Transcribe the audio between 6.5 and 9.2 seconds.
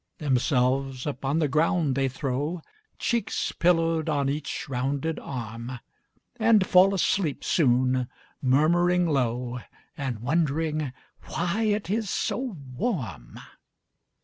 fall asleep soon, murmuring